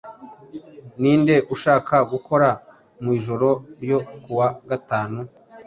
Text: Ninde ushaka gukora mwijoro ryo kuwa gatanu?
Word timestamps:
Ninde 0.99 1.35
ushaka 1.53 1.95
gukora 2.11 2.49
mwijoro 3.01 3.49
ryo 3.81 3.99
kuwa 4.23 4.47
gatanu? 4.69 5.19